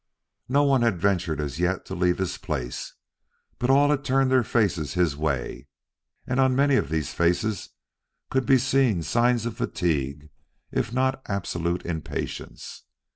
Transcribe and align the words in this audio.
No 0.49 0.63
one 0.63 0.81
had 0.81 0.99
ventured 0.99 1.39
as 1.39 1.59
yet 1.59 1.85
to 1.85 1.93
leave 1.93 2.17
his 2.17 2.39
place, 2.39 2.95
but 3.59 3.69
all 3.69 3.91
had 3.91 4.03
turned 4.03 4.31
their 4.31 4.43
faces 4.43 4.95
his 4.95 5.15
way, 5.15 5.67
and 6.25 6.39
on 6.39 6.55
many 6.55 6.75
of 6.75 6.89
these 6.89 7.13
faces 7.13 7.69
could 8.31 8.47
be 8.47 8.57
seen 8.57 9.03
signs 9.03 9.45
of 9.45 9.57
fatigue 9.57 10.31
if 10.71 10.91
not 10.91 11.17
of 11.17 11.21
absolute 11.27 11.85
impatience. 11.85 12.81